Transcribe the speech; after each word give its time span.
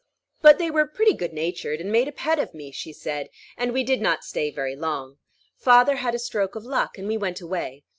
"But 0.41 0.57
they 0.57 0.71
were 0.71 0.87
pretty 0.87 1.13
good 1.13 1.31
natured, 1.31 1.79
and 1.79 1.91
made 1.91 2.07
a 2.07 2.11
pet 2.11 2.39
of 2.39 2.55
me," 2.55 2.71
she 2.71 2.91
said; 2.91 3.29
"and 3.55 3.71
we 3.71 3.83
did 3.83 4.01
not 4.01 4.23
stay 4.23 4.49
very 4.49 4.75
long. 4.75 5.19
Father 5.57 5.97
had 5.97 6.15
a 6.15 6.17
stroke 6.17 6.55
of 6.55 6.63
luck, 6.65 6.97
and 6.97 7.07
we 7.07 7.17
went 7.17 7.39
away. 7.39 7.83